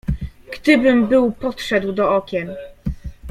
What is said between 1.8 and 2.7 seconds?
do okien!"